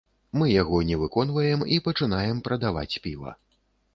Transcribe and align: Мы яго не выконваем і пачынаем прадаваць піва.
Мы 0.41 0.45
яго 0.61 0.79
не 0.91 0.97
выконваем 1.01 1.61
і 1.77 1.77
пачынаем 1.87 2.41
прадаваць 2.47 2.99
піва. 3.03 3.37